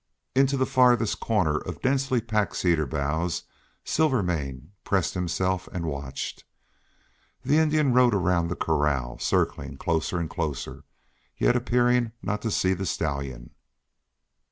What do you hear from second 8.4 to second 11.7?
the corral, circling closer and closer, yet